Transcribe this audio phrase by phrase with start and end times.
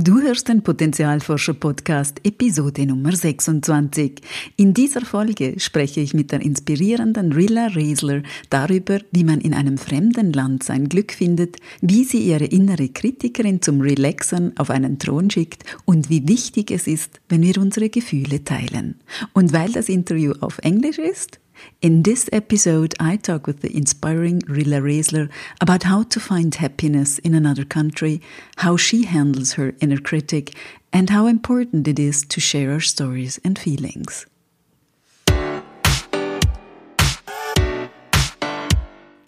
[0.00, 4.20] Du hörst den Potenzialforscher Podcast Episode Nummer 26.
[4.54, 9.76] In dieser Folge spreche ich mit der inspirierenden Rilla Riesler darüber, wie man in einem
[9.76, 15.30] fremden Land sein Glück findet, wie sie ihre innere Kritikerin zum Relaxen auf einen Thron
[15.30, 19.00] schickt und wie wichtig es ist, wenn wir unsere Gefühle teilen.
[19.32, 21.40] Und weil das Interview auf Englisch ist,
[21.80, 25.30] In this episode, I talk with the inspiring Rilla Riesler
[25.60, 28.20] about how to find happiness in another country,
[28.58, 30.54] how she handles her inner critic,
[30.92, 34.26] and how important it is to share our stories and feelings.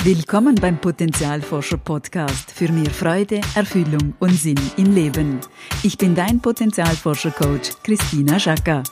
[0.03, 5.41] Willkommen beim Potenzialforscher Podcast für mehr Freude, Erfüllung und Sinn im Leben.
[5.83, 8.83] Ich bin dein Potenzialforscher Coach Christina Schaka.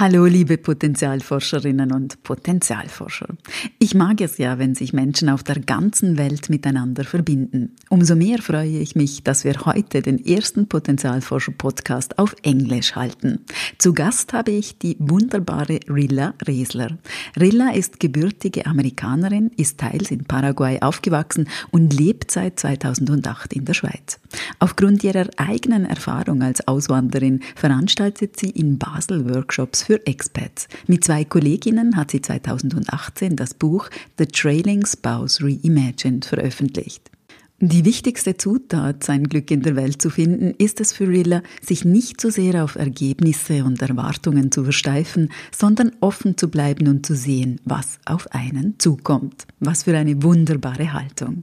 [0.00, 3.36] Hallo, liebe Potenzialforscherinnen und Potenzialforscher.
[3.78, 7.76] Ich mag es ja, wenn sich Menschen auf der ganzen Welt miteinander verbinden.
[7.90, 13.44] Umso mehr freue ich mich, dass wir heute den ersten Potenzialforscher-Podcast auf Englisch halten.
[13.76, 16.96] Zu Gast habe ich die wunderbare Rilla Riesler.
[17.38, 23.74] Rilla ist gebürtige Amerikanerin, ist teils in Paraguay aufgewachsen und lebt seit 2008 in der
[23.74, 24.18] Schweiz.
[24.60, 30.68] Aufgrund ihrer eigenen Erfahrung als Auswanderin veranstaltet sie in Basel Workshops für Expats.
[30.86, 37.10] Mit zwei Kolleginnen hat sie 2018 das Buch The Trailing Spouse Reimagined veröffentlicht.
[37.58, 41.84] Die wichtigste Zutat, sein Glück in der Welt zu finden, ist es für Rilla, sich
[41.84, 47.16] nicht so sehr auf Ergebnisse und Erwartungen zu versteifen, sondern offen zu bleiben und zu
[47.16, 49.48] sehen, was auf einen zukommt.
[49.58, 51.42] Was für eine wunderbare Haltung.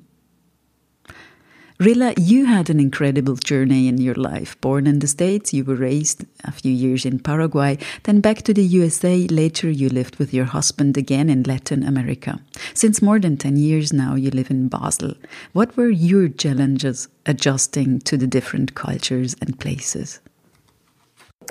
[1.80, 4.59] Rilla, you had an incredible journey in your life.
[4.61, 8.53] Born in the States, you were raised a few years in Paraguay, then back to
[8.53, 9.28] the USA.
[9.28, 12.39] Later, you lived with your husband again in Latin America.
[12.73, 15.14] Since more than 10 years now, you live in Basel.
[15.53, 20.20] What were your challenges adjusting to the different cultures and places?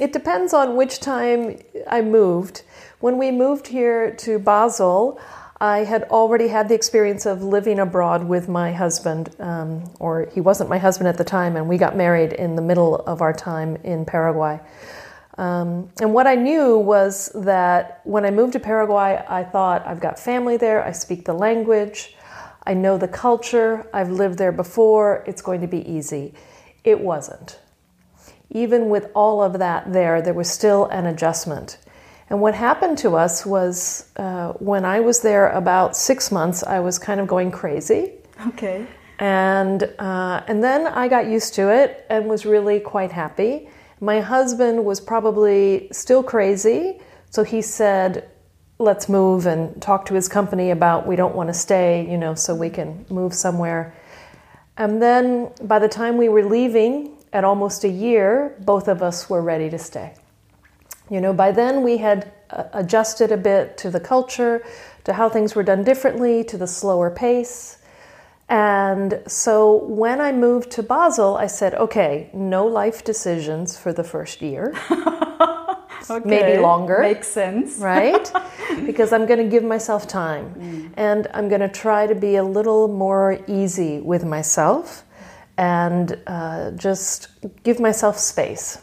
[0.00, 2.62] It depends on which time I moved.
[2.98, 5.20] When we moved here to Basel,
[5.60, 10.40] I had already had the experience of living abroad with my husband, um, or he
[10.40, 13.32] wasn't my husband at the time, and we got married in the middle of our
[13.32, 14.60] time in Paraguay.
[15.38, 20.00] Um, and what I knew was that when I moved to Paraguay, I thought, I've
[20.00, 22.14] got family there, I speak the language,
[22.66, 26.34] I know the culture, I've lived there before, it's going to be easy.
[26.84, 27.58] It wasn't.
[28.50, 31.78] Even with all of that there, there was still an adjustment.
[32.28, 36.80] And what happened to us was uh, when I was there about six months, I
[36.80, 38.12] was kind of going crazy.
[38.48, 38.86] Okay.
[39.18, 43.68] And, uh, and then I got used to it and was really quite happy.
[44.00, 47.00] My husband was probably still crazy,
[47.30, 48.28] so he said,
[48.78, 52.34] let's move and talk to his company about we don't want to stay, you know,
[52.34, 53.94] so we can move somewhere.
[54.76, 59.28] And then by the time we were leaving, at almost a year, both of us
[59.28, 60.14] were ready to stay.
[61.10, 64.64] You know, by then we had uh, adjusted a bit to the culture,
[65.04, 67.78] to how things were done differently, to the slower pace.
[68.48, 74.04] And so when I moved to Basel, I said, okay, no life decisions for the
[74.04, 74.74] first year.
[76.10, 76.28] okay.
[76.28, 76.98] Maybe longer.
[77.00, 77.76] Makes sense.
[77.80, 78.30] right?
[78.84, 80.54] Because I'm going to give myself time.
[80.54, 80.90] Mm.
[80.96, 85.04] And I'm going to try to be a little more easy with myself
[85.58, 87.28] and uh, just
[87.64, 88.78] give myself space.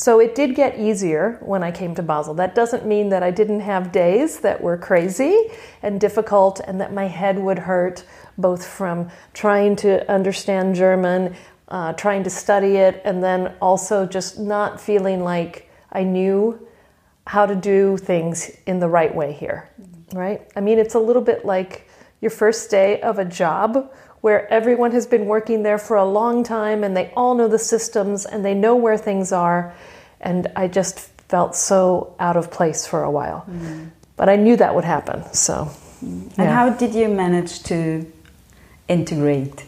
[0.00, 2.32] So it did get easier when I came to Basel.
[2.32, 5.50] That doesn't mean that I didn't have days that were crazy
[5.82, 8.06] and difficult and that my head would hurt,
[8.38, 11.36] both from trying to understand German,
[11.68, 16.66] uh, trying to study it, and then also just not feeling like I knew
[17.26, 19.68] how to do things in the right way here,
[20.14, 20.50] right?
[20.56, 21.89] I mean, it's a little bit like
[22.20, 26.44] your first day of a job where everyone has been working there for a long
[26.44, 29.74] time and they all know the systems and they know where things are.
[30.20, 30.98] And I just
[31.28, 33.46] felt so out of place for a while.
[33.48, 33.90] Mm.
[34.16, 35.24] But I knew that would happen.
[35.32, 35.70] So,
[36.02, 36.52] and yeah.
[36.52, 38.10] how did you manage to
[38.88, 39.64] integrate?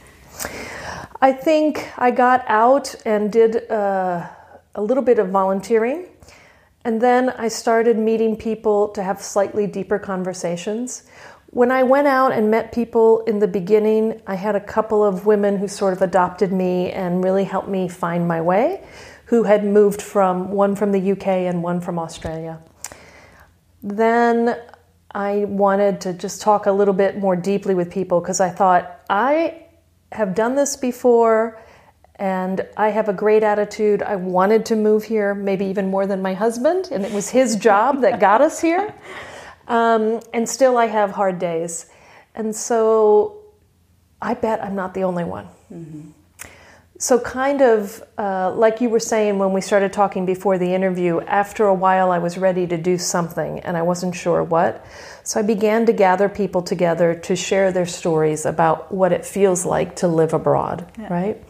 [1.22, 4.28] I think I got out and did uh,
[4.74, 6.06] a little bit of volunteering.
[6.84, 11.04] And then I started meeting people to have slightly deeper conversations.
[11.52, 15.26] When I went out and met people in the beginning, I had a couple of
[15.26, 18.82] women who sort of adopted me and really helped me find my way,
[19.26, 22.58] who had moved from one from the UK and one from Australia.
[23.82, 24.58] Then
[25.14, 29.02] I wanted to just talk a little bit more deeply with people because I thought,
[29.10, 29.66] I
[30.10, 31.60] have done this before
[32.16, 34.02] and I have a great attitude.
[34.02, 37.56] I wanted to move here, maybe even more than my husband, and it was his
[37.56, 38.94] job that got us here.
[39.72, 41.86] Um, and still, I have hard days.
[42.34, 43.38] And so
[44.20, 45.48] I bet I'm not the only one.
[46.98, 51.20] So, kind of uh, like you were saying when we started talking before the interview,
[51.22, 54.84] after a while I was ready to do something and I wasn't sure what.
[55.24, 59.64] So, I began to gather people together to share their stories about what it feels
[59.64, 61.42] like to live abroad, right?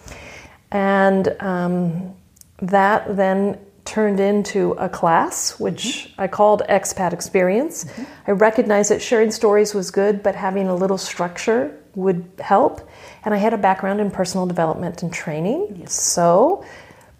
[0.71, 2.15] And um,
[2.63, 7.87] that then turned into a class, which I called Expat Experience.
[8.27, 12.89] I recognized that sharing stories was good, but having a little structure would help.
[13.25, 16.65] And I had a background in personal development and training, so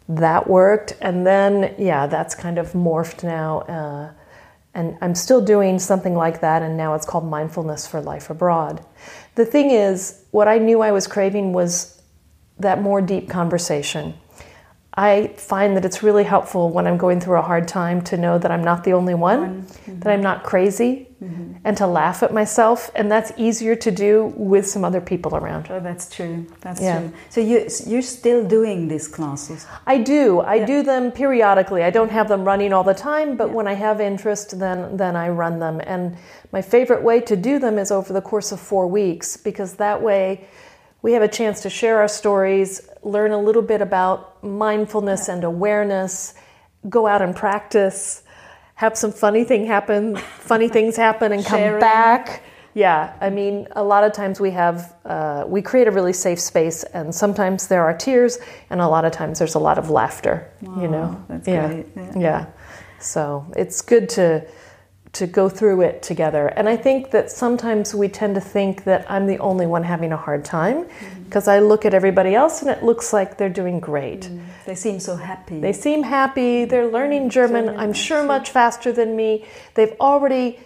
[0.09, 0.97] that worked.
[1.01, 3.61] And then, yeah, that's kind of morphed now.
[3.61, 4.13] Uh,
[4.75, 8.85] and I'm still doing something like that, and now it's called Mindfulness for Life Abroad.
[9.35, 12.01] The thing is, what I knew I was craving was
[12.59, 14.15] that more deep conversation.
[14.95, 18.39] I find that it's really helpful when I'm going through a hard time to know
[18.39, 20.01] that I'm not the only one, mm-hmm.
[20.01, 21.55] that I'm not crazy, mm-hmm.
[21.65, 22.91] and to laugh at myself.
[22.95, 25.69] And that's easier to do with some other people around.
[25.71, 26.47] Oh, that's true.
[26.61, 27.01] That's yeah.
[27.01, 27.13] true.
[27.31, 29.67] So you you're still doing these classes?
[29.87, 30.41] I do.
[30.41, 30.67] I yeah.
[30.67, 31.83] do them periodically.
[31.85, 33.55] I don't have them running all the time, but yeah.
[33.55, 35.81] when I have interest, then then I run them.
[35.87, 36.19] And
[36.53, 40.03] my favorite way to do them is over the course of four weeks because that
[40.03, 40.47] way
[41.01, 45.45] we have a chance to share our stories, learn a little bit about mindfulness and
[45.45, 46.35] awareness,
[46.89, 48.23] go out and practice,
[48.75, 52.43] have some funny thing happen, funny things happen, and come back.
[52.75, 56.41] Yeah, I mean, a lot of times we have uh, we create a really safe
[56.41, 58.39] space, and sometimes there are tears,
[58.71, 60.51] and a lot of times there's a lot of laughter.
[60.63, 61.83] Wow, you know, yeah.
[61.97, 62.47] yeah, yeah.
[62.99, 64.47] So it's good to
[65.13, 66.49] to go through it together.
[66.49, 70.13] And I think that sometimes we tend to think that I'm the only one having
[70.13, 70.87] a hard time
[71.25, 71.65] because mm-hmm.
[71.65, 74.23] I look at everybody else and it looks like they're doing great.
[74.23, 74.41] Mm.
[74.65, 75.61] They seem so happy.
[75.61, 76.65] They seem happy.
[76.65, 79.45] They're learning German, German I'm sure, much faster than me.
[79.75, 80.59] They've already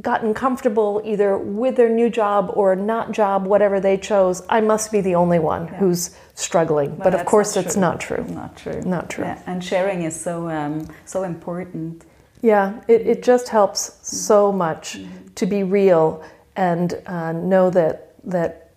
[0.00, 4.42] gotten comfortable either with their new job or not job, whatever they chose.
[4.48, 5.76] I must be the only one yeah.
[5.76, 6.96] who's struggling.
[6.96, 8.24] But, but of course, not it's not true.
[8.28, 8.80] Not true.
[8.82, 9.24] Not true.
[9.24, 9.40] Yeah.
[9.46, 12.04] And sharing is so um, so important
[12.42, 15.28] yeah, it, it just helps so much mm-hmm.
[15.34, 16.22] to be real
[16.56, 18.70] and uh, know that that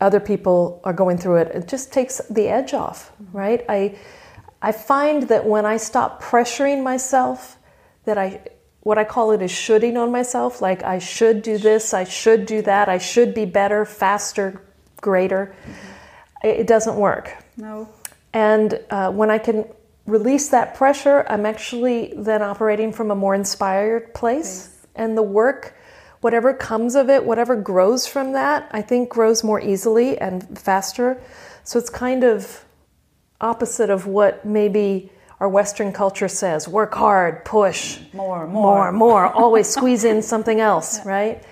[0.00, 1.48] other people are going through it.
[1.54, 3.36] It just takes the edge off, mm-hmm.
[3.36, 3.64] right?
[3.68, 3.98] I
[4.62, 7.58] I find that when I stop pressuring myself,
[8.04, 8.40] that I
[8.80, 12.46] what I call it is shoulding on myself, like I should do this, I should
[12.46, 14.62] do that, I should be better, faster,
[15.00, 15.54] greater.
[15.62, 16.46] Mm-hmm.
[16.48, 17.36] It, it doesn't work.
[17.56, 17.88] No.
[18.32, 19.66] And uh, when I can
[20.06, 24.68] release that pressure, I'm actually then operating from a more inspired place.
[24.68, 24.86] Nice.
[24.94, 25.76] And the work,
[26.20, 31.22] whatever comes of it, whatever grows from that, I think grows more easily and faster.
[31.64, 32.64] So it's kind of
[33.40, 35.10] opposite of what maybe
[35.40, 40.60] our Western culture says work hard, push, more, more, more, more always squeeze in something
[40.60, 41.10] else, yeah.
[41.10, 41.44] right?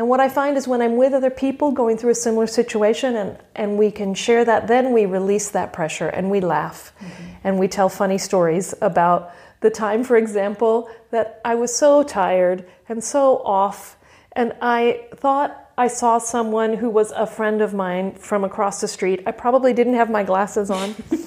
[0.00, 3.16] And what I find is when I'm with other people going through a similar situation
[3.16, 7.24] and, and we can share that, then we release that pressure and we laugh mm-hmm.
[7.44, 9.30] and we tell funny stories about
[9.60, 13.98] the time, for example, that I was so tired and so off.
[14.32, 18.88] And I thought I saw someone who was a friend of mine from across the
[18.88, 19.20] street.
[19.26, 20.94] I probably didn't have my glasses on.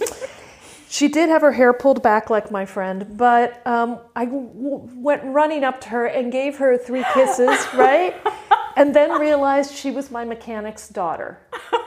[0.93, 5.23] She did have her hair pulled back like my friend, but um, I w- went
[5.23, 8.13] running up to her and gave her three kisses, right?
[8.75, 11.39] and then realized she was my mechanic's daughter.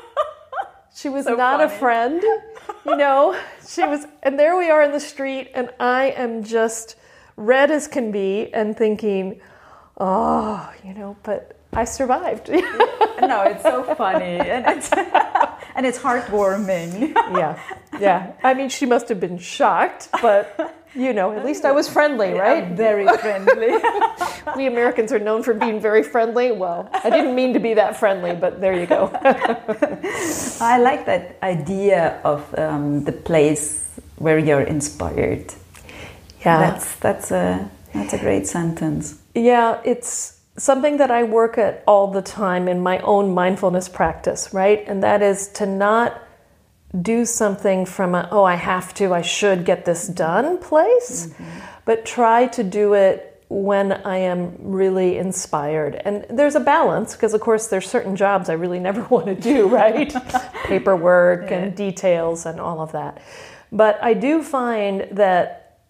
[0.97, 1.75] She was so not funny.
[1.75, 2.23] a friend,
[2.87, 3.38] you know.
[3.69, 6.97] She was, and there we are in the street, and I am just
[7.37, 9.43] red as can be and thinking,
[9.99, 12.49] oh, you know, but I survived.
[13.21, 14.90] no, it's so funny, and it's
[15.76, 17.14] and it's heartwarming.
[17.14, 17.61] yeah,
[18.00, 18.33] yeah.
[18.42, 22.33] I mean, she must have been shocked, but you know, at least I was friendly,
[22.33, 22.64] right?
[22.64, 23.76] I'm very friendly.
[24.56, 26.50] we Americans are known for being very friendly.
[26.50, 29.11] Well, I didn't mean to be that friendly, but there you go.
[30.61, 35.52] I like that idea of um, the place where you're inspired.
[36.40, 39.21] Yeah, that's that's a that's a great sentence.
[39.35, 44.53] Yeah, it's something that I work at all the time in my own mindfulness practice,
[44.53, 44.85] right?
[44.87, 46.23] And that is to not
[47.03, 51.45] do something from a, oh, I have to, I should get this done place, mm-hmm.
[51.85, 56.01] but try to do it when I am really inspired.
[56.05, 59.35] And there's a balance because, of course, there's certain jobs I really never want to
[59.35, 60.13] do, right?
[60.65, 61.59] Paperwork yeah.
[61.59, 63.23] and details and all of that.
[63.71, 65.81] But I do find that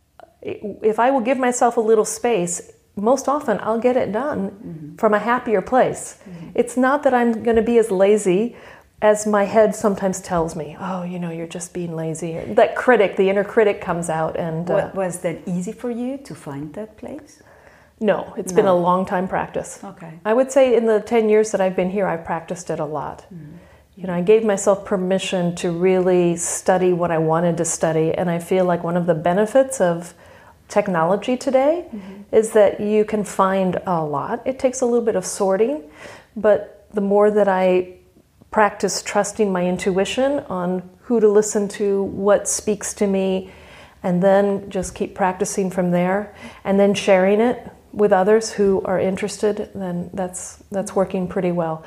[0.43, 4.97] if I will give myself a little space, most often I'll get it done mm-hmm.
[4.97, 6.19] from a happier place.
[6.29, 6.49] Mm-hmm.
[6.55, 8.57] It's not that I'm going to be as lazy
[9.03, 12.39] as my head sometimes tells me, oh, you know, you're just being lazy.
[12.55, 14.71] That critic, the inner critic comes out and.
[14.71, 17.43] Uh, was that easy for you to find that place?
[18.01, 18.57] No, it's no.
[18.57, 19.81] been a long time practice.
[19.85, 20.19] Okay.
[20.25, 22.85] I would say in the 10 years that I've been here, I've practiced it a
[22.85, 23.27] lot.
[23.33, 23.59] Mm.
[23.97, 28.31] You know, I gave myself permission to really study what I wanted to study, and
[28.31, 30.13] I feel like one of the benefits of
[30.69, 32.23] technology today mm-hmm.
[32.33, 34.43] is that you can find a lot.
[34.47, 35.83] It takes a little bit of sorting,
[36.37, 37.95] but the more that I
[38.51, 43.53] practice trusting my intuition on who to listen to, what speaks to me,
[44.03, 49.01] and then just keep practicing from there, and then sharing it with others who are
[49.01, 51.85] interested, then that's that's working pretty well.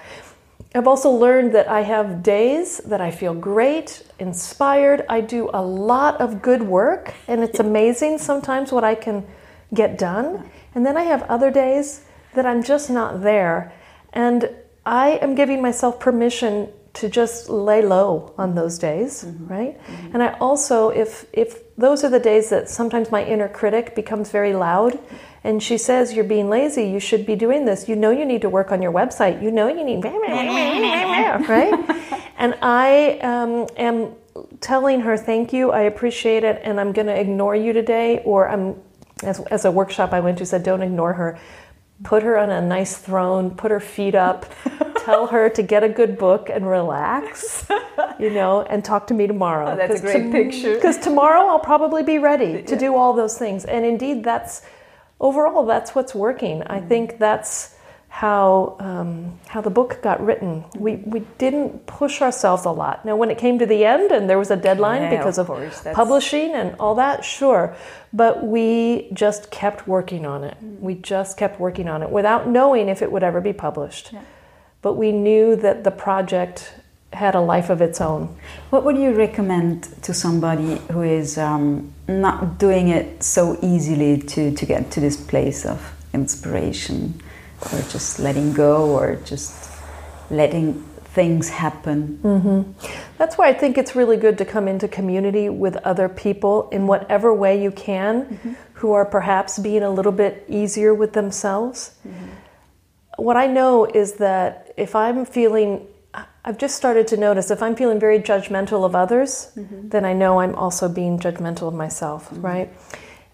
[0.75, 5.03] I've also learned that I have days that I feel great, inspired.
[5.09, 9.25] I do a lot of good work, and it's amazing sometimes what I can
[9.73, 10.49] get done.
[10.75, 12.03] And then I have other days
[12.35, 13.73] that I'm just not there.
[14.13, 14.49] And
[14.85, 19.47] I am giving myself permission to just lay low on those days, mm-hmm.
[19.47, 19.81] right?
[19.81, 20.13] Mm-hmm.
[20.13, 24.31] And I also, if if those are the days that sometimes my inner critic becomes
[24.31, 24.99] very loud,
[25.43, 27.87] and she says you're being lazy, you should be doing this.
[27.87, 29.41] You know you need to work on your website.
[29.41, 30.01] You know you need
[31.49, 32.31] right.
[32.37, 34.13] And I um, am
[34.59, 38.21] telling her thank you, I appreciate it, and I'm going to ignore you today.
[38.25, 38.75] Or I'm,
[39.23, 41.39] as as a workshop I went to said, don't ignore her.
[42.03, 44.45] Put her on a nice throne, put her feet up,
[45.03, 47.65] tell her to get a good book and relax,
[48.17, 49.73] you know, and talk to me tomorrow.
[49.73, 50.75] Oh, that's a great picture.
[50.75, 53.65] Because tomorrow I'll probably be ready to do all those things.
[53.65, 54.61] And indeed, that's
[55.19, 56.63] overall that's what's working.
[56.63, 57.75] I think that's
[58.09, 60.65] how um, how the book got written.
[60.75, 63.05] We we didn't push ourselves a lot.
[63.05, 65.47] Now, when it came to the end and there was a deadline Yeah, because of
[65.47, 67.75] course, publishing and all that, sure,
[68.11, 70.57] but we just kept working on it.
[70.61, 74.11] We just kept working on it without knowing if it would ever be published.
[74.81, 76.73] But we knew that the project
[77.13, 78.37] had a life of its own.
[78.69, 84.51] What would you recommend to somebody who is um, not doing it so easily to,
[84.55, 87.21] to get to this place of inspiration,
[87.61, 89.71] or just letting go, or just
[90.29, 92.19] letting things happen?
[92.21, 92.87] Mm-hmm.
[93.17, 96.85] That's why I think it's really good to come into community with other people in
[96.85, 98.53] whatever way you can mm-hmm.
[98.73, 101.95] who are perhaps being a little bit easier with themselves.
[102.07, 102.27] Mm-hmm.
[103.17, 105.87] What I know is that if I'm feeling,
[106.49, 110.39] I've just started to notice if I'm feeling very judgmental of others, then I know
[110.39, 112.73] I'm also being judgmental of myself, right?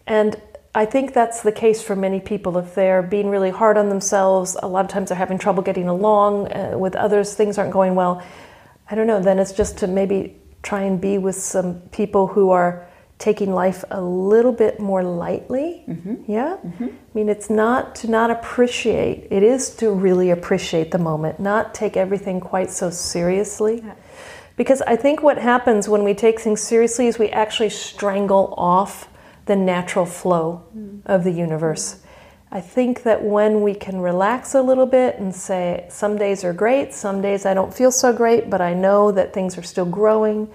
[0.05, 0.35] And
[0.75, 2.57] I think that's the case for many people.
[2.57, 5.87] If they're being really hard on themselves, a lot of times they're having trouble getting
[5.87, 8.21] along uh, with others, things aren't going well.
[8.91, 12.49] I don't know, then it's just to maybe try and be with some people who
[12.49, 12.85] are
[13.17, 15.83] taking life a little bit more lightly.
[15.87, 16.31] Mm-hmm.
[16.31, 16.57] Yeah?
[16.57, 16.83] Mm-hmm.
[16.83, 21.73] I mean, it's not to not appreciate, it is to really appreciate the moment, not
[21.73, 23.83] take everything quite so seriously.
[24.57, 29.09] Because I think what happens when we take things seriously is we actually strangle off
[29.45, 31.01] the natural flow mm.
[31.05, 32.01] of the universe.
[32.51, 36.53] I think that when we can relax a little bit and say, some days are
[36.53, 39.85] great, some days I don't feel so great, but I know that things are still
[39.85, 40.47] growing,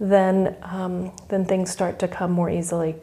[0.00, 2.94] then, um, then things start to come more easily.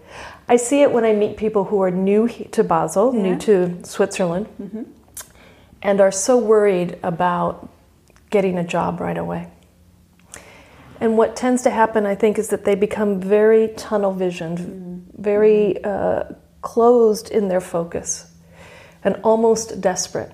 [0.48, 4.48] I see it when I meet people who are new to Basel, new to Switzerland,
[5.82, 7.70] and are so worried about
[8.30, 9.50] getting a job right away.
[11.00, 15.84] And what tends to happen, I think, is that they become very tunnel visioned, very
[15.84, 16.24] uh,
[16.62, 18.32] closed in their focus,
[19.04, 20.32] and almost desperate.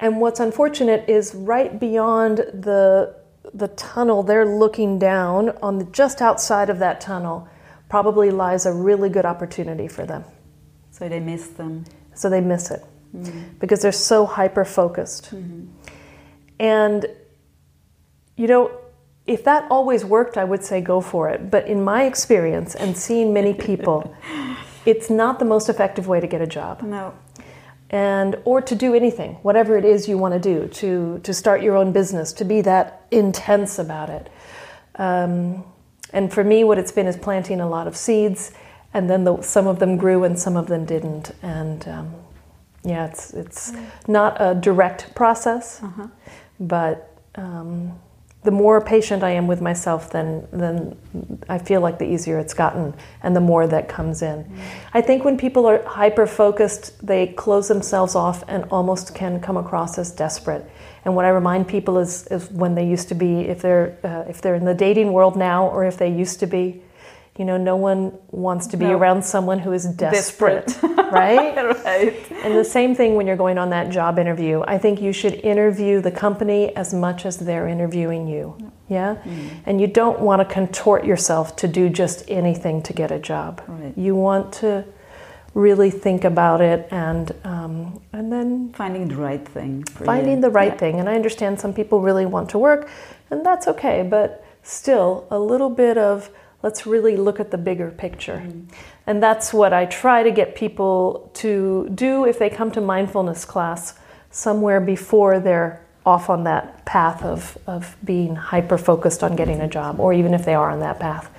[0.00, 3.17] And what's unfortunate is right beyond the
[3.54, 7.48] the tunnel, they're looking down on the, just outside of that tunnel.
[7.88, 10.24] Probably lies a really good opportunity for them.
[10.90, 11.84] So they miss them.
[12.14, 13.58] So they miss it mm-hmm.
[13.58, 15.34] because they're so hyper focused.
[15.34, 15.66] Mm-hmm.
[16.58, 17.06] And,
[18.36, 18.70] you know,
[19.26, 21.50] if that always worked, I would say go for it.
[21.50, 24.14] But in my experience and seeing many people,
[24.86, 27.14] it's not the most effective way to get a job No.
[27.90, 31.62] And or to do anything whatever it is you want to do to to start
[31.62, 34.30] your own business to be that intense about it.
[34.96, 35.64] Um,
[36.12, 38.52] and for me what it's been is planting a lot of seeds
[38.94, 41.30] and then the, some of them grew and some of them didn't.
[41.42, 42.14] And um,
[42.84, 43.72] yeah it's it's
[44.06, 45.80] not a direct process
[46.60, 47.98] but um,
[48.48, 50.96] the more patient I am with myself, then then
[51.50, 54.38] I feel like the easier it's gotten, and the more that comes in.
[54.94, 59.58] I think when people are hyper focused, they close themselves off and almost can come
[59.58, 60.64] across as desperate.
[61.04, 64.30] And what I remind people is, is when they used to be, if they're uh,
[64.30, 66.82] if they're in the dating world now, or if they used to be,
[67.38, 68.98] you know, no one wants to be No.
[68.98, 70.96] around someone who is desperate, Desperate.
[71.12, 71.54] right?
[71.84, 72.32] right.
[72.44, 74.62] And the same thing when you're going on that job interview.
[74.66, 78.56] I think you should interview the company as much as they're interviewing you.
[78.88, 79.16] Yeah?
[79.66, 83.62] And you don't want to contort yourself to do just anything to get a job.
[83.68, 83.96] Right.
[83.96, 84.84] You want to
[85.54, 89.82] really think about it and um, and then finding the right thing.
[89.84, 90.40] finding you.
[90.40, 90.78] the right Yeah.
[90.78, 91.00] thing.
[91.00, 92.88] And I understand some people really want to work,
[93.30, 94.02] and that's okay.
[94.02, 96.30] But still, a little bit of
[96.62, 98.42] let's really look at the bigger picture.
[99.06, 103.44] And that's what I try to get people to do if they come to mindfulness
[103.44, 103.98] class
[104.30, 109.68] somewhere before they're off on that path of, of being hyper focused on getting a
[109.68, 111.30] job, or even if they are on that path,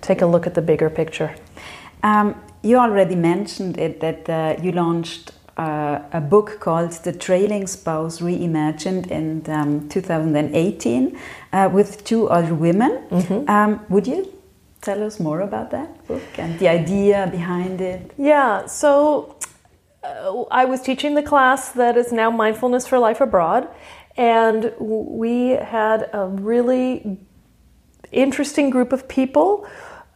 [0.00, 1.34] take a look at the bigger picture.
[2.02, 7.66] Um, you already mentioned it that uh, you launched uh, a book called The Trailing
[7.66, 11.18] Spouse Reimagined in um, 2018
[11.52, 13.02] uh, with two other women.
[13.48, 14.31] Um, would you
[14.82, 18.12] tell us more about that book and the idea behind it?
[18.18, 19.36] Yeah, so
[20.02, 23.68] uh, I was teaching the class that is now Mindfulness for Life Abroad,
[24.16, 27.18] and we had a really
[28.10, 29.66] interesting group of people.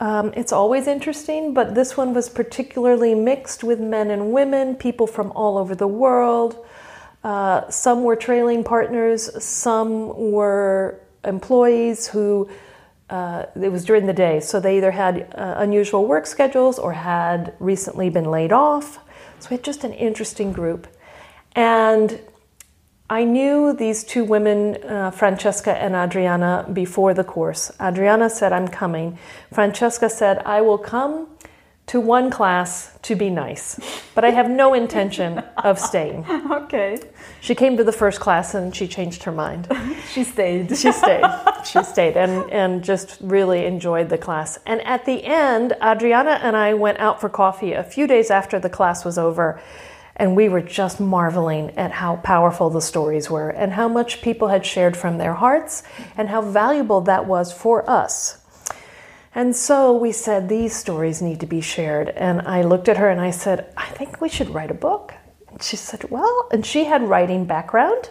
[0.01, 5.07] Um, it's always interesting, but this one was particularly mixed with men and women, people
[5.07, 6.67] from all over the world.
[7.25, 12.49] Uh, some were trailing partners, some were employees who
[13.09, 16.93] uh, it was during the day, so they either had uh, unusual work schedules or
[16.93, 18.99] had recently been laid off.
[19.39, 20.89] So we had just an interesting group.
[21.55, 22.21] And
[23.09, 27.71] I knew these two women, uh, Francesca and Adriana, before the course.
[27.81, 29.19] Adriana said, I'm coming.
[29.53, 31.29] Francesca said, I will come
[31.87, 33.79] to one class to be nice,
[34.15, 36.25] but I have no intention of staying.
[36.67, 36.99] Okay.
[37.41, 39.69] She came to the first class and she changed her mind.
[40.13, 40.77] She stayed.
[40.77, 41.25] She stayed.
[41.65, 44.59] she stayed and, and just really enjoyed the class.
[44.67, 48.59] And at the end, Adriana and I went out for coffee a few days after
[48.59, 49.61] the class was over.
[50.17, 54.49] And we were just marveling at how powerful the stories were and how much people
[54.49, 55.83] had shared from their hearts
[56.17, 58.39] and how valuable that was for us.
[59.37, 62.09] And so we said, These stories need to be shared.
[62.09, 65.13] And I looked at her and I said, I think we should write a book.
[65.49, 68.09] And she said, Well, and she had writing background.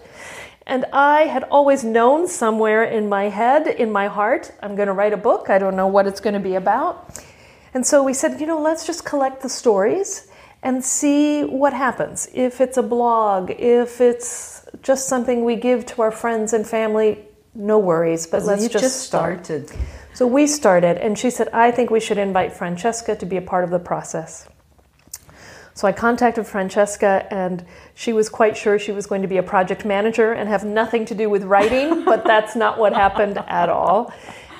[0.67, 4.93] And I had always known somewhere in my head, in my heart, I'm going to
[4.93, 5.49] write a book.
[5.49, 7.19] I don't know what it's going to be about.
[7.73, 10.27] And so we said, you know, let's just collect the stories
[10.61, 12.29] and see what happens.
[12.33, 17.25] If it's a blog, if it's just something we give to our friends and family,
[17.55, 19.45] no worries, but So let's you just, just start.
[19.45, 19.71] started.
[20.15, 23.41] So we started, and she said, I think we should invite Francesca to be a
[23.41, 24.47] part of the process.
[25.73, 29.43] So I contacted Francesca, and she was quite sure she was going to be a
[29.43, 33.67] project manager and have nothing to do with writing, but that's not what happened at
[33.67, 34.13] all.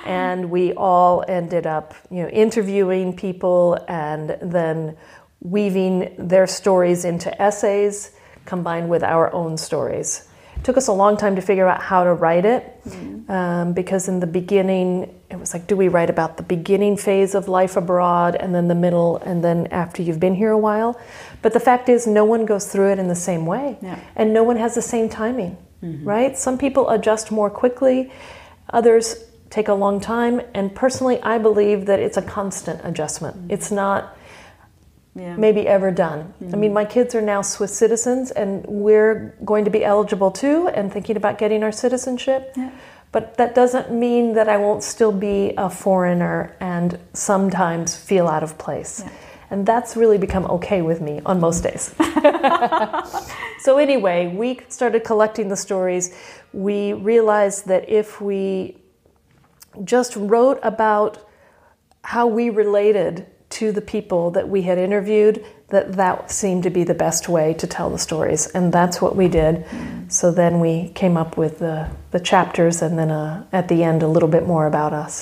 [0.04, 4.98] And we all ended up, you know, interviewing people and then
[5.40, 8.12] weaving their stories into essays
[8.44, 10.25] combined with our own stories.
[10.66, 13.30] Took us a long time to figure out how to write it mm-hmm.
[13.30, 17.36] um, because in the beginning it was like, do we write about the beginning phase
[17.36, 21.00] of life abroad and then the middle and then after you've been here a while?
[21.40, 24.00] But the fact is, no one goes through it in the same way Yeah.
[24.16, 26.04] and no one has the same timing, mm-hmm.
[26.04, 26.36] right?
[26.36, 28.10] Some people adjust more quickly,
[28.68, 30.40] others take a long time.
[30.52, 33.36] And personally, I believe that it's a constant adjustment.
[33.36, 33.52] Mm-hmm.
[33.52, 34.15] It's not
[35.16, 35.34] Yeah.
[35.36, 36.34] maybe ever done.
[36.40, 36.74] I mean, mm-hmm.
[36.74, 41.16] my kids are now Swiss citizens, and we're going to be eligible too, and thinking
[41.16, 42.52] about getting our citizenship.
[42.54, 42.70] Yeah.
[43.12, 48.42] But that doesn't mean that I won't still be a foreigner and sometimes feel out
[48.42, 49.02] of place.
[49.48, 51.94] And that's really become okay with me on most days.
[53.60, 56.14] so, anyway, we started collecting the stories.
[56.52, 58.76] We realized that if we
[59.84, 61.26] just wrote about
[62.02, 63.26] how we related
[63.56, 67.52] to the people that we had interviewed that that seemed to be the best way
[67.54, 69.64] to tell the stories and that's what we did
[70.08, 74.02] so then we came up with the, the chapters and then uh, at the end
[74.02, 75.14] a little bit more about us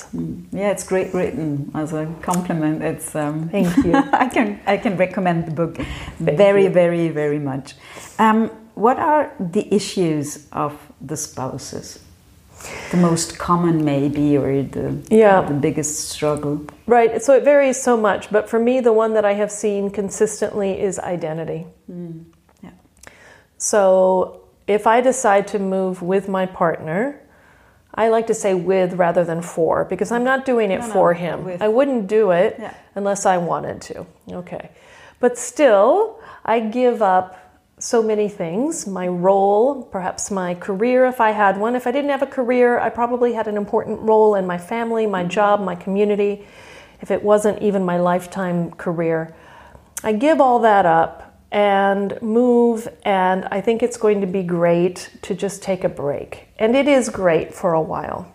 [0.51, 2.83] Yeah, it's great written as a compliment.
[2.83, 3.93] It's um, Thank you.
[4.25, 6.69] I can I can recommend the book Thank very you.
[6.81, 7.75] very very much.
[8.19, 10.71] Um, what are the issues of
[11.01, 12.04] the spouses?
[12.91, 15.41] The most common, maybe, or the Yeah.
[15.41, 16.61] the biggest struggle.
[16.87, 19.89] right so it varies so much but for me the one that i have seen
[19.89, 22.23] consistently is identity mm,
[22.63, 22.69] Yeah.
[23.57, 27.21] So if I decide to move with my partner,
[27.93, 30.93] I like to say with rather than for because I'm not doing it No, no,
[30.93, 31.43] for him.
[31.45, 31.61] with.
[31.61, 32.73] I wouldn't do it Yeah.
[32.95, 34.05] unless I wanted to.
[34.31, 34.69] Okay.
[35.19, 37.37] But still, I give up
[37.77, 41.75] so many things my role, perhaps my career if I had one.
[41.75, 45.05] If I didn't have a career, I probably had an important role in my family,
[45.05, 45.29] my mm-hmm.
[45.29, 46.45] job, my community,
[47.01, 49.35] if it wasn't even my lifetime career.
[50.03, 55.09] I give all that up and move, and I think it's going to be great
[55.21, 56.47] to just take a break.
[56.59, 58.31] And it is great for a while.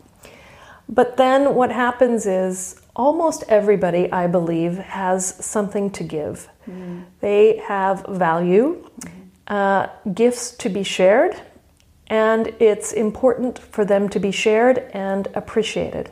[0.89, 6.49] But then what happens is almost everybody, I believe, has something to give.
[6.69, 7.05] Mm.
[7.21, 9.20] They have value, mm-hmm.
[9.47, 11.41] Uh, gifts to be shared,
[12.07, 16.11] and it's important for them to be shared and appreciated.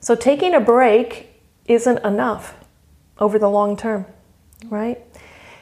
[0.00, 2.54] So taking a break isn't enough
[3.18, 4.06] over the long term,
[4.66, 5.00] right?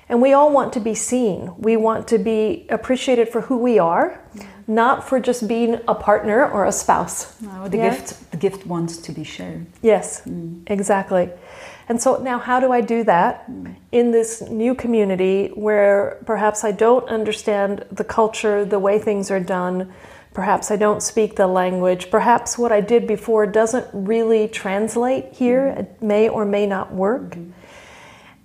[0.08, 1.54] And we all want to be seen.
[1.56, 4.20] We want to be appreciated for who we are,
[4.66, 7.40] not for just being a partner or a spouse.
[7.40, 7.90] No, the Yeah?
[7.90, 9.66] gift the gift wants to be shared.
[9.80, 10.22] Yes,
[10.66, 11.30] exactly.
[11.88, 13.50] And so now, how do I do that
[13.92, 19.40] in this new community where perhaps I don't understand the culture, the way things are
[19.40, 19.92] done?
[20.32, 22.10] Perhaps I don't speak the language.
[22.10, 25.68] Perhaps what I did before doesn't really translate here.
[25.68, 25.80] Mm-hmm.
[25.80, 27.30] It may or may not work.
[27.30, 27.50] Mm-hmm.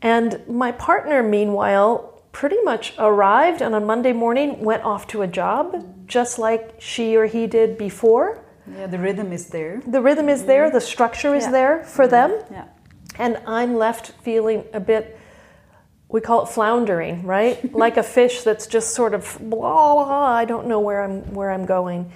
[0.01, 5.27] And my partner, meanwhile, pretty much arrived and on Monday morning went off to a
[5.27, 6.05] job mm-hmm.
[6.07, 8.43] just like she or he did before.
[8.77, 9.81] Yeah, the rhythm is there.
[9.87, 11.51] The rhythm is there, the structure is Yeah.
[11.51, 12.37] there for them.
[12.51, 12.65] Yeah.
[13.19, 15.19] And I'm left feeling a bit,
[16.07, 17.71] we call it floundering, right?
[17.73, 21.51] like a fish that's just sort of blah, blah, I don't know where I'm, where
[21.51, 22.11] I'm going.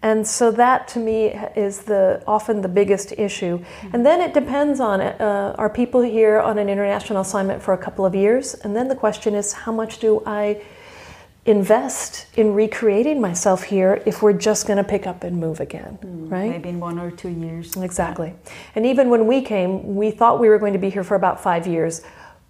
[0.00, 3.64] And so that to me is the often the biggest issue.
[3.92, 7.78] And then it depends on uh, are people here on an international assignment for a
[7.78, 8.54] couple of years?
[8.54, 10.62] And then the question is how much do I
[11.48, 15.94] invest in recreating myself here if we're just going to pick up and move again,
[16.02, 16.50] hmm, right?
[16.50, 17.74] Maybe in one or two years.
[17.76, 18.34] Exactly.
[18.74, 21.42] And even when we came, we thought we were going to be here for about
[21.42, 22.02] five years.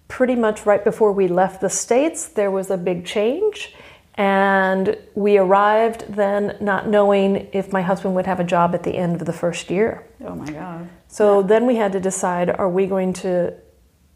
[0.09, 3.73] Pretty much right before we left the States, there was a big change.
[4.15, 8.95] And we arrived then not knowing if my husband would have a job at the
[8.97, 10.05] end of the first year.
[10.25, 10.89] Oh my God.
[11.07, 13.53] So then we had to decide are we going to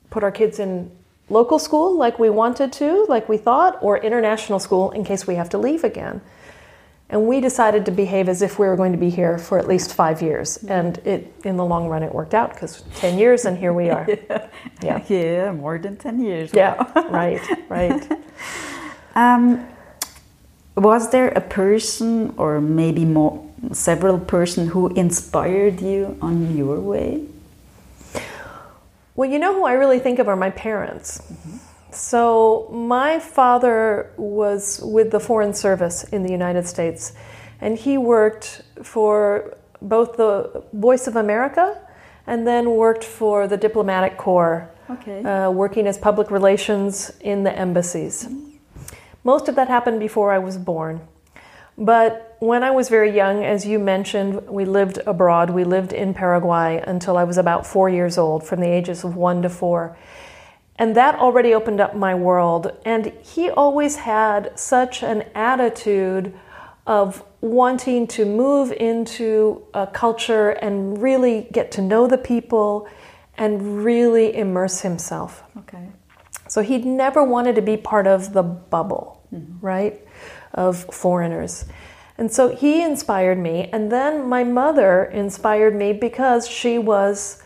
[0.09, 0.91] put our kids in
[1.29, 5.35] local school like we wanted to, like we thought, or international school in case we
[5.35, 6.21] have to leave again?
[7.09, 9.67] And we decided to behave as if we were going to be here for at
[9.67, 10.57] least five years.
[10.63, 13.89] And it, in the long run, it worked out because 10 years and here we
[13.89, 14.07] are.
[14.81, 15.01] Yeah.
[15.07, 16.51] Yeah, more than 10 years.
[16.53, 16.75] Yeah,
[17.09, 18.11] right, right.
[19.15, 19.67] Um,
[20.75, 27.27] was there a person or maybe more several person who inspired you on your way?
[29.15, 31.21] Well, you know who I really think of are my parents.
[31.91, 37.13] So, my father was with the Foreign Service in the United States,
[37.61, 41.77] and he worked for both the Voice of America
[42.25, 45.23] and then worked for the Diplomatic Corps, Okay.
[45.23, 48.27] uh, working as public relations in the embassies.
[49.23, 51.01] Most of that happened before I was born.
[51.77, 55.49] But when I was very young, as you mentioned, we lived abroad.
[55.49, 59.15] We lived in Paraguay until I was about four years old, from the ages of
[59.15, 59.97] one to four.
[60.75, 62.71] And that already opened up my world.
[62.85, 66.33] And he always had such an attitude
[66.85, 72.87] of wanting to move into a culture and really get to know the people
[73.37, 75.43] and really immerse himself.
[75.59, 75.89] Okay.
[76.53, 79.57] So he'd never wanted to be part of the bubble, mm-hmm.
[79.59, 79.99] right,
[80.53, 81.65] of foreigners.
[82.19, 83.71] And so he inspired me.
[83.73, 87.41] And then my mother inspired me because she was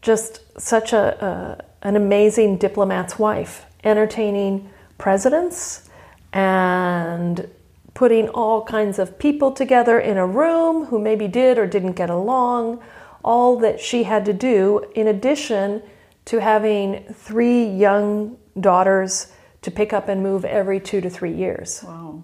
[0.00, 5.90] just such a, a an amazing diplomat's wife, entertaining presidents
[6.32, 7.46] and
[7.92, 12.08] putting all kinds of people together in a room who maybe did or didn't get
[12.08, 12.82] along.
[13.22, 15.82] All that she had to do, in addition
[16.26, 19.32] to having three young daughters
[19.62, 21.82] to pick up and move every two to three years.
[21.84, 22.22] Wow.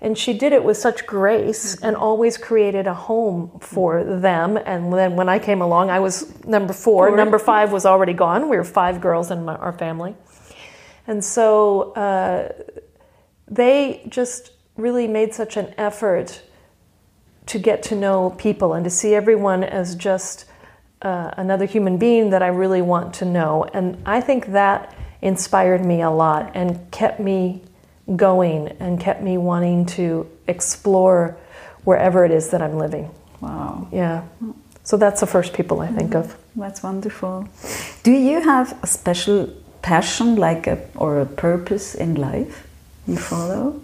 [0.00, 4.56] And she did it with such grace and always created a home for them.
[4.56, 7.06] And then when I came along, I was number four.
[7.06, 7.16] Four.
[7.16, 8.48] Number five was already gone.
[8.48, 10.16] We were five girls in my, our family.
[11.06, 12.52] And so uh,
[13.46, 16.42] they just really made such an effort
[17.46, 20.46] to get to know people and to see everyone as just
[21.02, 23.64] uh, another human being that I really want to know.
[23.74, 27.62] And I think that inspired me a lot and kept me
[28.16, 31.36] going and kept me wanting to explore
[31.84, 33.10] wherever it is that I'm living.
[33.40, 33.88] Wow.
[33.92, 34.24] Yeah.
[34.84, 36.36] So that's the first people I think of.
[36.56, 37.48] That's wonderful.
[38.02, 39.48] Do you have a special
[39.80, 42.66] passion, like a or a purpose in life
[43.06, 43.80] you follow?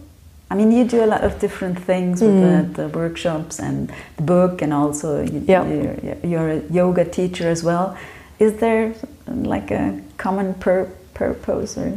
[0.50, 2.74] I mean, you do a lot of different things with the, mm.
[2.74, 5.66] the workshops and the book, and also you, Yeah.
[5.66, 7.96] you're, you're a yoga teacher as well.
[8.38, 8.94] Is there
[9.26, 11.94] like a common pur- purpose or?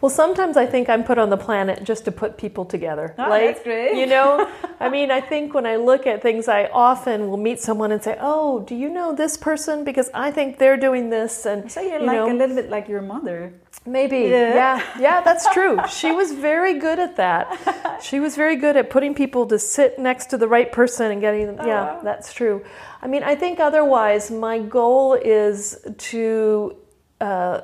[0.00, 3.14] Well, sometimes I think I'm put on the planet just to put people together.
[3.18, 3.96] Oh, like, that's great.
[3.98, 7.58] You know, I mean, I think when I look at things, I often will meet
[7.60, 9.82] someone and say, "Oh, do you know this person?
[9.82, 12.68] Because I think they're doing this." And So you're you like know, a little bit
[12.70, 13.52] like your mother.
[13.86, 14.20] Maybe.
[14.20, 14.54] Yeah.
[14.54, 14.82] yeah.
[14.98, 15.78] yeah, that's true.
[15.88, 18.02] She was very good at that.
[18.02, 21.20] She was very good at putting people to sit next to the right person and
[21.20, 21.66] getting them.
[21.66, 22.00] Yeah, uh-huh.
[22.02, 22.64] that's true.
[23.02, 26.76] I mean, I think otherwise, my goal is to,
[27.20, 27.60] uh,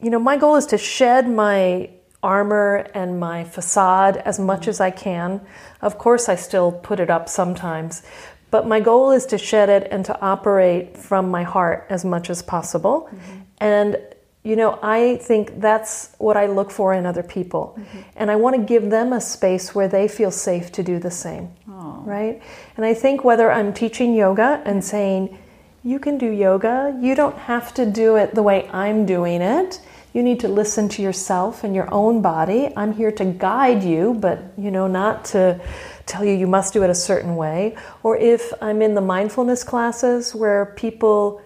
[0.00, 1.90] you know, my goal is to shed my
[2.22, 5.40] armor and my facade as much as I can.
[5.80, 8.02] Of course, I still put it up sometimes,
[8.50, 12.30] but my goal is to shed it and to operate from my heart as much
[12.30, 13.08] as possible.
[13.12, 13.38] Mm-hmm.
[13.58, 13.96] And
[14.44, 17.76] you know, I think that's what I look for in other people.
[17.78, 17.98] Mm-hmm.
[18.16, 21.10] And I want to give them a space where they feel safe to do the
[21.10, 21.50] same.
[21.68, 22.06] Aww.
[22.06, 22.42] Right?
[22.76, 25.36] And I think whether I'm teaching yoga and saying,
[25.84, 29.80] you can do yoga, you don't have to do it the way I'm doing it.
[30.12, 32.72] You need to listen to yourself and your own body.
[32.76, 35.60] I'm here to guide you, but you know, not to
[36.06, 37.76] tell you you must do it a certain way.
[38.02, 41.42] Or if I'm in the mindfulness classes where people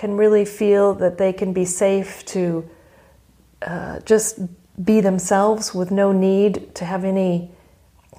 [0.00, 2.66] can really feel that they can be safe to
[3.60, 4.38] uh, just
[4.82, 7.50] be themselves with no need to have any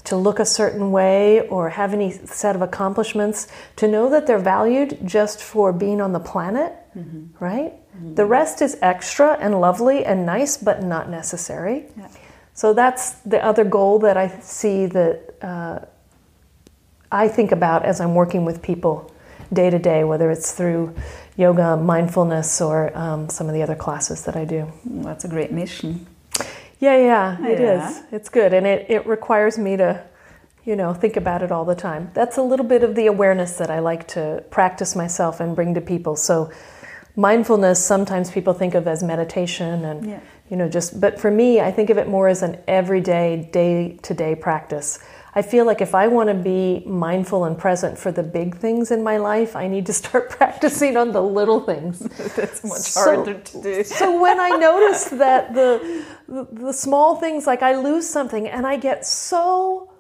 [0.04, 4.46] to look a certain way or have any set of accomplishments to know that they're
[4.56, 7.26] valued just for being on the planet mm-hmm.
[7.44, 8.13] right mm-hmm.
[8.13, 12.08] the rest is extra and lovely and nice but not necessary yeah.
[12.54, 15.80] so that's the other goal that i see that uh,
[17.12, 19.12] i think about as i'm working with people
[19.54, 20.96] day to day whether it's through
[21.38, 24.72] yoga, mindfulness, or um, some of the other classes that I do.
[24.86, 26.06] that's a great mission.
[26.80, 27.90] Yeah, yeah, it yeah.
[27.90, 28.04] is.
[28.12, 30.04] It's good, and it, it requires me to,
[30.66, 32.12] you know, think about it all the time.
[32.14, 35.74] That's a little bit of the awareness that I like to practice myself and bring
[35.76, 36.16] to people.
[36.16, 36.52] So,
[37.16, 40.20] mindfulness sometimes people think of as meditation and yeah.
[40.50, 44.00] you know just but for me i think of it more as an everyday day
[44.02, 44.98] to day practice
[45.34, 48.91] I feel like if I want to be mindful and present for the big things
[48.91, 52.00] in my life, I need to start practicing on the little things.
[52.36, 53.84] That's much so, harder to do.
[53.84, 58.67] so when I notice that the, the, the small things, like I lose something and
[58.67, 59.91] I get so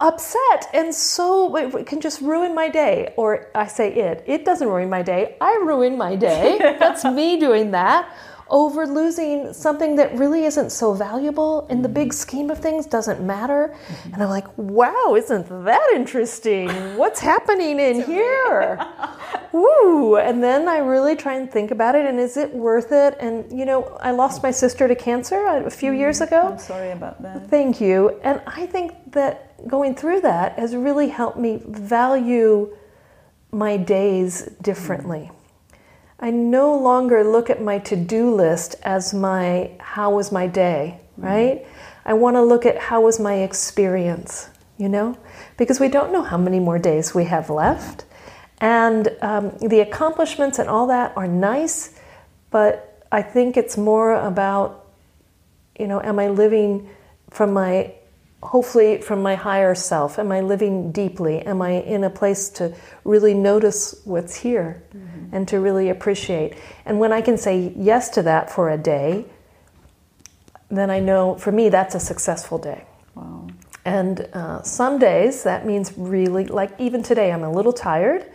[0.00, 4.68] upset and so it can just ruin my day or i say it it doesn't
[4.68, 8.10] ruin my day i ruin my day that's me doing that
[8.50, 13.20] over losing something that really isn't so valuable in the big scheme of things doesn't
[13.24, 13.74] matter.
[13.86, 14.14] Mm-hmm.
[14.14, 16.68] And I'm like, wow, isn't that interesting?
[16.96, 18.84] What's happening in here?
[19.52, 20.16] Woo!
[20.16, 23.16] And then I really try and think about it and is it worth it?
[23.20, 26.00] And you know, I lost my sister to cancer a few mm-hmm.
[26.00, 26.48] years ago.
[26.52, 27.48] I'm sorry about that.
[27.48, 28.20] Thank you.
[28.22, 32.76] And I think that going through that has really helped me value
[33.52, 35.20] my days differently.
[35.20, 35.39] Mm-hmm
[36.20, 41.00] I no longer look at my to do list as my how was my day,
[41.12, 41.26] mm-hmm.
[41.26, 41.66] right?
[42.04, 45.16] I want to look at how was my experience, you know?
[45.56, 48.04] Because we don't know how many more days we have left.
[48.60, 51.98] And um, the accomplishments and all that are nice,
[52.50, 54.86] but I think it's more about,
[55.78, 56.90] you know, am I living
[57.30, 57.94] from my
[58.42, 60.18] hopefully from my higher self?
[60.18, 61.40] Am I living deeply?
[61.40, 65.19] Am I in a place to really notice what's here mm-hmm.
[65.32, 66.54] And to really appreciate?
[66.84, 69.26] And when I can say yes to that for a day,
[70.70, 72.84] then I know for me that's a successful day.
[73.14, 73.48] Wow.
[73.84, 78.26] And uh, some days that means really, like even today, I'm a little tired.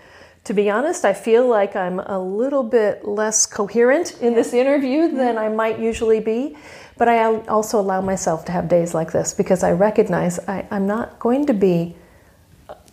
[0.46, 5.08] To be honest, I feel like I'm a little bit less coherent in this interview
[5.16, 6.56] than I might usually be.
[6.98, 10.88] But I also allow myself to have days like this because I recognize I, am
[10.88, 11.96] not going to be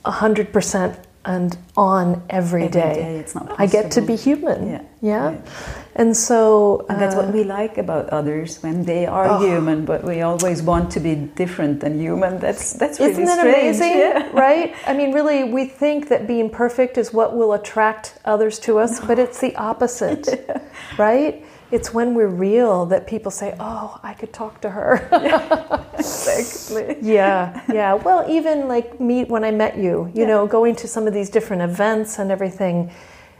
[0.04, 2.94] 100% and on every, every day.
[2.94, 3.16] day.
[3.18, 3.62] It's not possible.
[3.62, 4.68] I get to be human.
[4.68, 4.82] Yeah.
[5.00, 5.24] yeah?
[5.26, 5.48] Right.
[5.94, 6.86] And so.
[6.88, 9.38] And that's uh, what we like about others when they are oh.
[9.38, 12.38] human, but we always want to be different than human.
[12.38, 13.56] That's, that's really Isn't it strange.
[13.56, 13.98] amazing?
[13.98, 14.28] Yeah.
[14.42, 14.74] Right?
[14.86, 19.00] I mean, really, we think that being perfect is what will attract others to us,
[19.00, 19.06] no.
[19.06, 20.26] but it's the opposite.
[20.48, 20.60] yeah.
[20.98, 21.44] Right?
[21.72, 26.96] It's when we're real that people say, "Oh, I could talk to her." yeah, exactly.
[27.00, 27.94] Yeah, yeah.
[27.94, 30.26] Well, even like me when I met you, you yeah.
[30.26, 32.90] know, going to some of these different events and everything.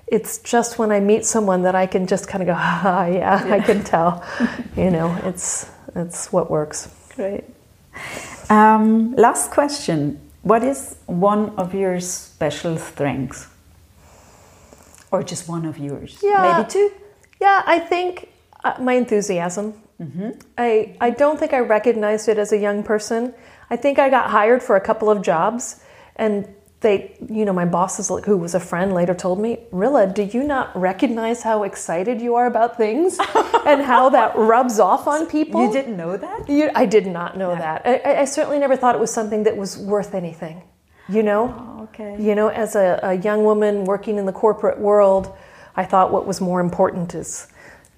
[0.06, 3.46] It's just when I meet someone that I can just kind of go, "Ah, yeah,
[3.46, 3.54] yeah.
[3.54, 4.24] I can tell."
[4.76, 6.88] you know, it's it's what works.
[7.14, 7.44] Great.
[8.48, 13.48] Um, last question: What is one of your special strengths,
[15.10, 16.18] or just one of yours?
[16.22, 16.56] Yeah.
[16.56, 17.01] Maybe two.
[17.42, 18.28] Yeah, I think
[18.62, 19.74] uh, my enthusiasm.
[20.00, 20.30] Mm-hmm.
[20.56, 23.34] I, I don't think I recognized it as a young person.
[23.68, 25.82] I think I got hired for a couple of jobs,
[26.14, 26.46] and
[26.82, 30.44] they, you know, my bosses, who was a friend, later told me, Rilla, do you
[30.44, 33.18] not recognize how excited you are about things
[33.66, 35.66] and how that rubs off on people?
[35.66, 36.48] You didn't know that?
[36.48, 37.82] You, I did not know that.
[37.84, 40.62] I, I, certainly never thought it was something that was worth anything.
[41.08, 41.42] You know?
[41.58, 42.16] Oh, okay.
[42.22, 45.34] You know, as a, a young woman working in the corporate world,
[45.76, 47.48] I thought what was more important is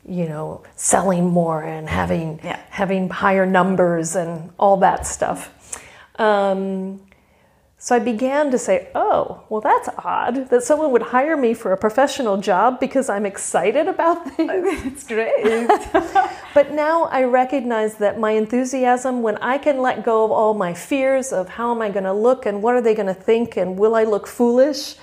[0.07, 2.59] you know, selling more and having Yeah.
[2.69, 5.51] having higher numbers and all that stuff.
[6.17, 7.01] Um,
[7.79, 11.73] so I began to say, oh, well, that's odd that someone would hire me for
[11.73, 14.53] a professional job because I'm excited about things.
[14.87, 15.69] It's great.
[16.55, 20.73] But now I recognize that my enthusiasm, when I can let go of all my
[20.73, 23.57] fears of how am I going to look and what are they going to think
[23.57, 24.95] and will I look foolish,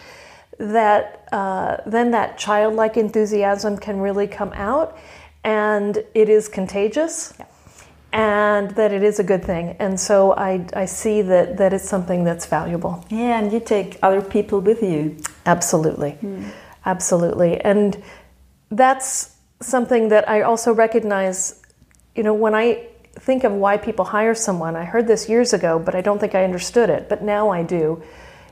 [0.62, 4.98] that uh, then that childlike enthusiasm can really come out
[5.44, 7.34] and it is contagious.
[8.14, 9.78] And that it is a good thing.
[9.80, 13.06] And so I, I see that, that it's something that's valuable.
[13.10, 15.16] yeah, and you take other people with you.
[15.46, 16.18] Absolutely.
[16.86, 17.62] Absolutely.
[17.62, 18.04] And
[18.70, 21.62] that's something that I also recognize,
[22.14, 25.80] you know, when I think of why people hire someone, I heard this years ago,
[25.80, 28.04] but I don't think I understood it, but now I do.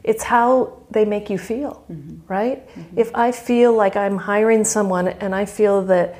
[0.04, 1.84] It's how they make you feel,
[2.28, 2.68] right?
[2.96, 6.16] If I feel like I'm hiring someone and I feel that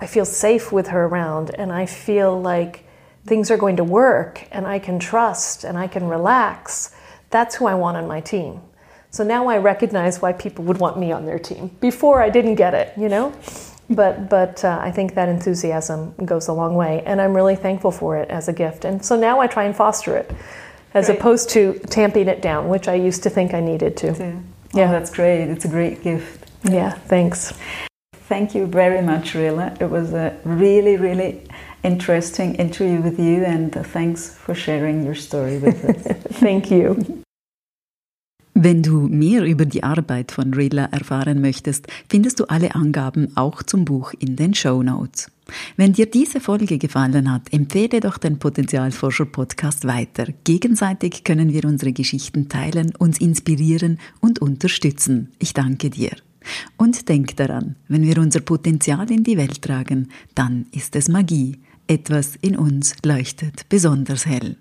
[0.00, 2.84] I feel safe with her around and I feel like
[3.24, 6.94] things are going to work and I can trust and I can relax,
[7.30, 8.60] that's who I want on my team.
[9.10, 11.70] So now I recognize why people would want me on their team.
[11.80, 13.32] Before I didn't get it, you know?
[13.88, 17.92] But, but uh, I think that enthusiasm goes a long way, and I'm really thankful
[17.92, 18.84] for it as a gift.
[18.84, 20.30] And so now I try and foster it,
[20.94, 21.18] as Great.
[21.18, 24.08] opposed to tamping it down, which I used to think I needed to.
[24.08, 24.40] Oh, yeah.
[24.74, 24.88] Yeah.
[24.88, 25.48] Oh, that's great.
[25.50, 26.50] It's a great gift.
[26.64, 27.52] Yeah, thanks.
[28.12, 29.76] Thank you very much, Rilla.
[29.80, 31.46] It was a really, really
[31.84, 36.16] interesting interview with you, and uh, thanks for sharing your story with us.
[36.40, 37.22] Thank you.
[38.58, 43.62] Wenn du mehr über die Arbeit von Rilla erfahren möchtest, findest du alle Angaben auch
[43.62, 45.30] zum Buch in den Show Notes.
[45.76, 50.28] Wenn dir diese Folge gefallen hat, empfehle doch den Potenzialforscher Podcast weiter.
[50.44, 55.32] Gegenseitig können wir unsere Geschichten teilen, uns inspirieren und unterstützen.
[55.38, 56.12] Ich danke dir.
[56.78, 61.58] Und denk daran, wenn wir unser Potenzial in die Welt tragen, dann ist es Magie.
[61.88, 64.56] Etwas in uns leuchtet besonders hell.